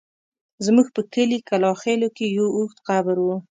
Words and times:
زموږ 0.65 0.87
په 0.95 1.01
کلي 1.13 1.39
کلاخېلو 1.49 2.09
کې 2.17 2.25
يو 2.37 2.47
اوږد 2.55 2.77
قبر 2.87 3.17
و. 3.21 3.27